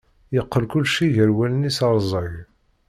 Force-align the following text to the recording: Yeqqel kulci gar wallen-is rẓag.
Yeqqel 0.35 0.65
kulci 0.71 1.07
gar 1.15 1.29
wallen-is 1.37 1.79
rẓag. 1.97 2.33